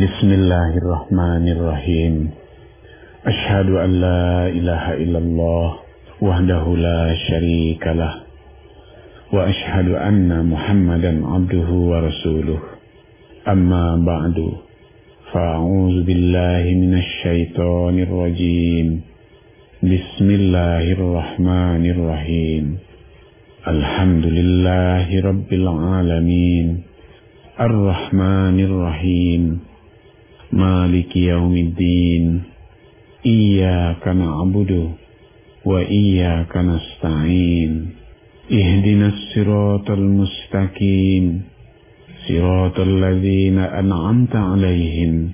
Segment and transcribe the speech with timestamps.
[0.00, 2.30] بسم الله الرحمن الرحيم
[3.26, 5.68] أشهد أن لا إله إلا الله
[6.22, 8.14] وحده لا شريك له
[9.32, 12.60] وأشهد أن محمدا عبده ورسوله
[13.48, 14.38] أما بعد
[15.32, 19.00] فأعوذ بالله من الشيطان الرجيم
[19.82, 22.64] بسم الله الرحمن الرحيم
[23.68, 26.66] الحمد لله رب العالمين
[27.60, 29.69] الرحمن الرحيم
[30.51, 32.43] مالك يوم الدين
[33.25, 34.91] إياك نعبد
[35.65, 37.89] وإياك نستعين
[38.51, 41.41] اهدنا الصراط المستقيم
[42.27, 45.31] صراط الذين أنعمت عليهم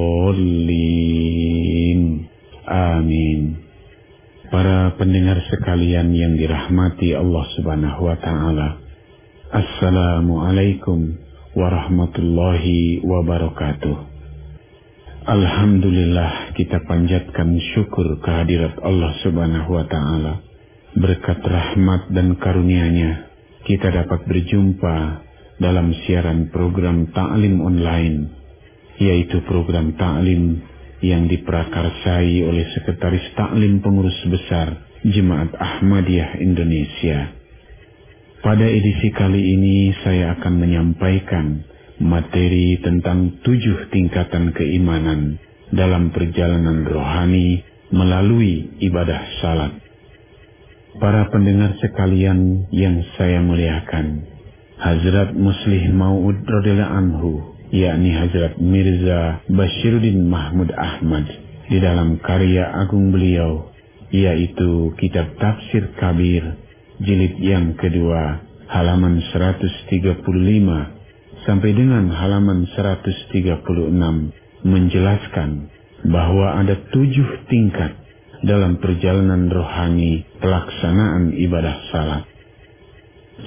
[2.69, 3.55] آمين
[4.47, 8.80] Para pendengar sekalian yang dirahmati Allah Subhanahu wa taala.
[9.52, 11.12] Assalamualaikum
[11.52, 13.96] warahmatullahi wabarakatuh.
[15.28, 20.40] Alhamdulillah kita panjatkan syukur kehadirat Allah Subhanahu wa taala.
[20.96, 23.28] Berkat rahmat dan karunia-Nya
[23.68, 24.96] kita dapat berjumpa
[25.60, 28.32] dalam siaran program Ta'lim online
[29.04, 30.64] yaitu program Ta'lim
[31.04, 37.41] yang diprakarsai oleh Sekretaris Taklim Pengurus Besar Jemaat Ahmadiyah Indonesia.
[38.42, 41.62] Pada edisi kali ini saya akan menyampaikan
[42.02, 45.38] materi tentang tujuh tingkatan keimanan
[45.70, 47.62] dalam perjalanan rohani
[47.94, 49.78] melalui ibadah salat.
[50.98, 54.26] Para pendengar sekalian yang saya muliakan,
[54.74, 57.30] Hazrat Muslih Maud radhiyallahu anhu
[57.70, 61.30] yakni Hazrat Mirza Bashiruddin Mahmud Ahmad
[61.70, 63.70] di dalam karya agung beliau
[64.10, 70.24] yaitu kitab Tafsir Kabir jilid yang kedua halaman 135
[71.44, 73.62] sampai dengan halaman 136
[74.62, 75.50] menjelaskan
[76.06, 77.98] bahwa ada tujuh tingkat
[78.42, 82.24] dalam perjalanan rohani pelaksanaan ibadah salat.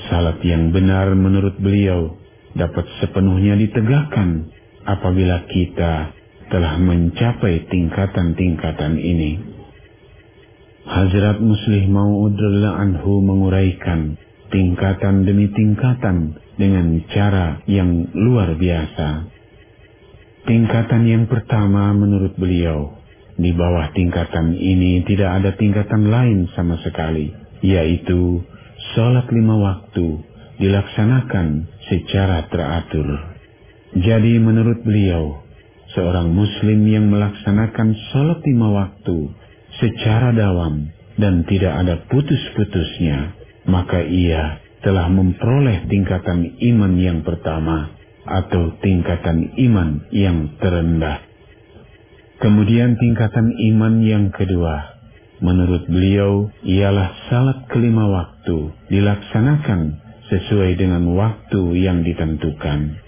[0.08, 2.16] Salat yang benar menurut beliau
[2.56, 4.52] dapat sepenuhnya ditegakkan
[4.88, 6.16] apabila kita
[6.48, 9.55] telah mencapai tingkatan-tingkatan ini.
[10.86, 14.22] Hazrat Muslih Mau'ud anhu menguraikan
[14.54, 19.26] tingkatan demi tingkatan dengan cara yang luar biasa.
[20.46, 23.02] Tingkatan yang pertama menurut beliau,
[23.34, 27.34] di bawah tingkatan ini tidak ada tingkatan lain sama sekali,
[27.66, 28.46] yaitu
[28.94, 30.22] sholat lima waktu
[30.62, 33.10] dilaksanakan secara teratur.
[33.98, 35.42] Jadi menurut beliau,
[35.98, 39.45] seorang muslim yang melaksanakan sholat lima waktu
[39.80, 43.34] secara dawam dan tidak ada putus-putusnya,
[43.68, 51.22] maka ia telah memperoleh tingkatan iman yang pertama atau tingkatan iman yang terendah.
[52.42, 54.96] Kemudian tingkatan iman yang kedua,
[55.40, 63.06] menurut beliau ialah salat kelima waktu dilaksanakan sesuai dengan waktu yang ditentukan.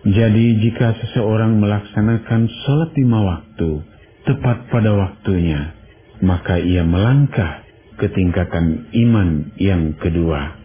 [0.00, 3.84] Jadi jika seseorang melaksanakan sholat lima waktu
[4.24, 5.76] tepat pada waktunya,
[6.20, 7.64] maka ia melangkah
[8.00, 10.56] ke tingkatan iman yang kedua.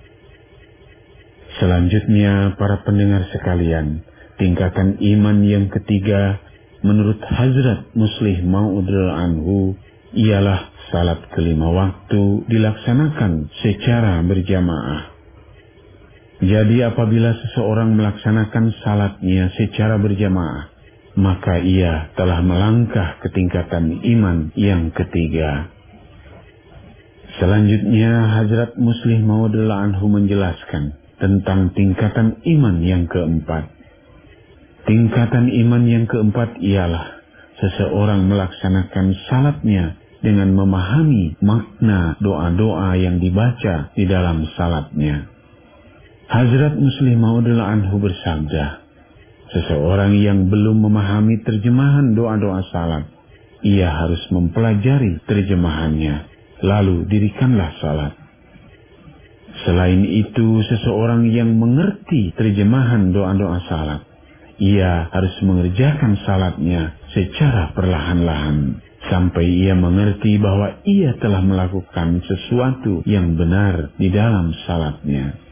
[1.60, 4.04] Selanjutnya para pendengar sekalian,
[4.36, 6.40] tingkatan iman yang ketiga
[6.84, 9.80] menurut Hazrat Muslih Ma'udul Anhu
[10.16, 15.16] ialah salat kelima waktu dilaksanakan secara berjamaah.
[16.44, 20.75] Jadi apabila seseorang melaksanakan salatnya secara berjamaah,
[21.16, 25.72] maka ia telah melangkah ke tingkatan iman yang ketiga.
[27.40, 33.72] Selanjutnya Hazrat Muslih Maudullah Anhu menjelaskan tentang tingkatan iman yang keempat.
[34.86, 37.20] Tingkatan iman yang keempat ialah
[37.60, 45.28] seseorang melaksanakan salatnya dengan memahami makna doa-doa yang dibaca di dalam salatnya.
[46.26, 48.85] Hazrat Muslim Maudullah Anhu bersabda,
[49.56, 53.08] seseorang yang belum memahami terjemahan doa-doa salat,
[53.64, 56.28] ia harus mempelajari terjemahannya,
[56.60, 58.14] lalu dirikanlah salat.
[59.64, 64.04] Selain itu, seseorang yang mengerti terjemahan doa-doa salat,
[64.60, 73.40] ia harus mengerjakan salatnya secara perlahan-lahan sampai ia mengerti bahwa ia telah melakukan sesuatu yang
[73.40, 75.45] benar di dalam salatnya.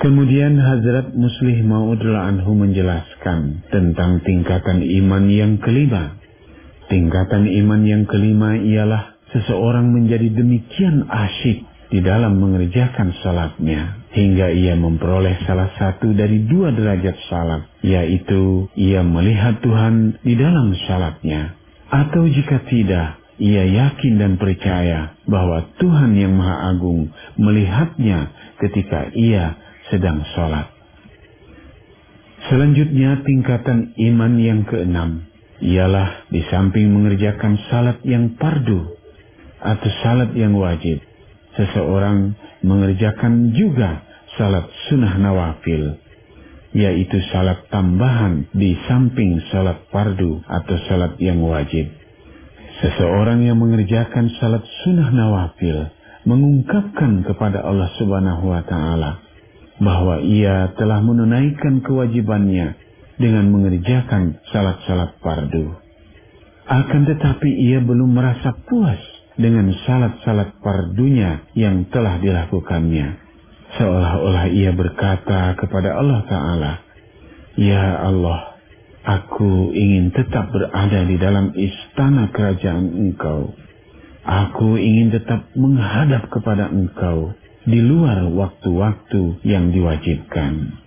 [0.00, 6.16] Kemudian Hazrat Muslih Ma'udullah Anhu menjelaskan tentang tingkatan iman yang kelima.
[6.88, 14.72] Tingkatan iman yang kelima ialah seseorang menjadi demikian asyik di dalam mengerjakan salatnya hingga ia
[14.72, 21.60] memperoleh salah satu dari dua derajat salat yaitu ia melihat Tuhan di dalam salatnya
[21.92, 29.69] atau jika tidak ia yakin dan percaya bahwa Tuhan yang Maha Agung melihatnya ketika ia
[29.90, 30.70] sedang sholat.
[32.48, 38.96] Selanjutnya tingkatan iman yang keenam ialah di samping mengerjakan salat yang pardu
[39.60, 41.04] atau salat yang wajib,
[41.54, 42.32] seseorang
[42.64, 44.08] mengerjakan juga
[44.40, 46.00] salat sunnah nawafil,
[46.72, 51.92] yaitu salat tambahan di samping salat pardu atau salat yang wajib.
[52.80, 55.92] Seseorang yang mengerjakan salat sunnah nawafil
[56.24, 59.29] mengungkapkan kepada Allah Subhanahu wa taala
[59.80, 62.76] bahwa ia telah menunaikan kewajibannya
[63.16, 65.76] dengan mengerjakan salat-salat fardu.
[66.68, 69.00] Akan tetapi ia belum merasa puas
[69.40, 73.18] dengan salat-salat fardunya yang telah dilakukannya.
[73.80, 76.72] Seolah-olah ia berkata kepada Allah Ta'ala,
[77.56, 78.60] Ya Allah,
[79.02, 83.56] aku ingin tetap berada di dalam istana kerajaan engkau.
[84.20, 87.32] Aku ingin tetap menghadap kepada engkau
[87.68, 90.80] di luar waktu-waktu yang diwajibkan.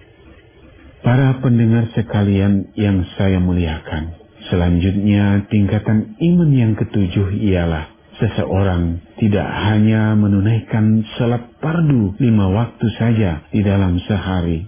[1.03, 4.15] Para pendengar sekalian yang saya muliakan,
[4.49, 13.43] selanjutnya tingkatan iman yang ketujuh ialah seseorang tidak hanya menunaikan salat pardu lima waktu saja
[13.51, 14.65] di dalam sehari,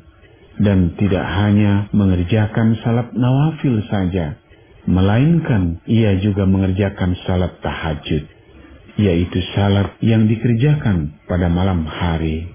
[0.59, 4.35] dan tidak hanya mengerjakan salat nawafil saja,
[4.85, 8.34] melainkan ia juga mengerjakan salat tahajud
[8.95, 12.47] yaitu salat yang dikerjakan pada malam hari.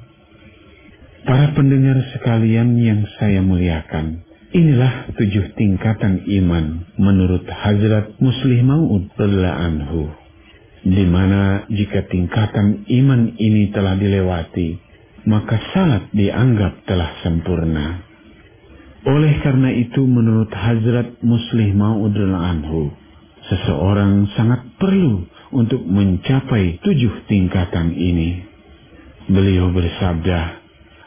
[1.20, 4.24] Para pendengar sekalian yang saya muliakan,
[4.56, 10.16] inilah tujuh tingkatan iman menurut Hazrat Muslim Maud anhu.
[10.80, 14.80] Di mana jika tingkatan iman ini telah dilewati,
[15.28, 18.00] maka salat dianggap telah sempurna.
[19.04, 22.96] Oleh karena itu menurut Hazrat Muslim Maud anhu,
[23.44, 28.46] seseorang sangat perlu untuk mencapai tujuh tingkatan ini.
[29.30, 30.40] Beliau bersabda,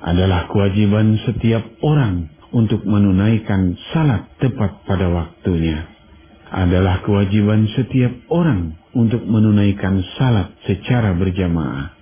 [0.04, 5.88] adalah kewajiban setiap orang untuk menunaikan salat tepat pada waktunya.
[6.54, 11.98] Adalah kewajiban setiap orang untuk menunaikan salat secara berjamaah.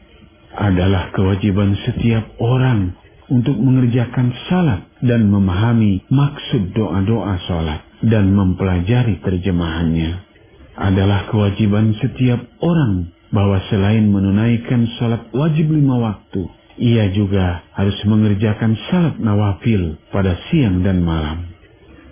[0.51, 2.99] Adalah kewajiban setiap orang
[3.31, 10.30] untuk mengerjakan salat dan memahami maksud doa-doa salat dan mempelajari terjemahannya
[10.77, 16.47] adalah kewajiban setiap orang bahwa selain menunaikan salat wajib lima waktu,
[16.79, 21.51] ia juga harus mengerjakan salat nawafil pada siang dan malam.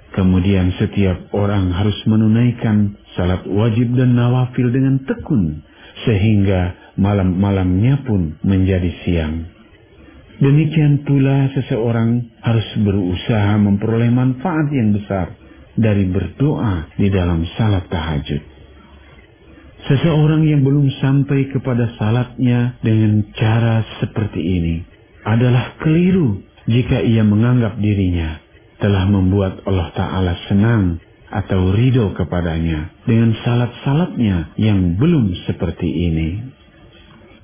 [0.09, 5.63] Kemudian setiap orang harus menunaikan salat wajib dan nawafil dengan tekun,
[6.07, 9.47] sehingga malam-malamnya pun menjadi siang.
[10.39, 15.35] Demikian pula seseorang harus berusaha memperoleh manfaat yang besar
[15.77, 18.41] dari berdoa di dalam salat tahajud.
[19.79, 24.75] Seseorang yang belum sampai kepada salatnya dengan cara seperti ini
[25.23, 28.43] adalah keliru jika ia menganggap dirinya
[28.79, 30.99] telah membuat Allah Ta'ala senang
[31.29, 36.29] atau ridho kepadanya dengan salat-salatnya yang belum seperti ini.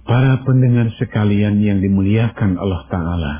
[0.05, 3.33] Para pendengar sekalian yang dimuliakan Allah Ta'ala,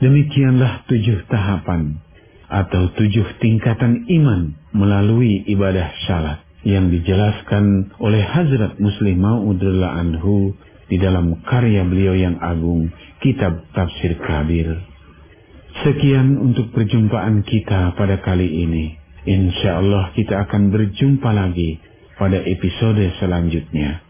[0.00, 2.05] demikianlah tujuh tahapan
[2.46, 10.54] atau tujuh tingkatan iman melalui ibadah salat yang dijelaskan oleh Hazrat Muslim Ma'udullah Anhu
[10.86, 12.90] di dalam karya beliau yang agung,
[13.22, 14.74] Kitab Tafsir Kabir.
[15.82, 18.96] Sekian untuk perjumpaan kita pada kali ini.
[19.26, 21.82] Insya Allah kita akan berjumpa lagi
[22.14, 24.00] pada episode selanjutnya.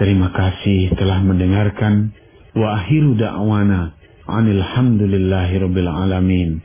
[0.00, 2.16] Terima kasih telah mendengarkan.
[2.56, 3.94] Wa akhiru da'wana
[4.26, 6.64] anilhamdulillahi rabbil alamin.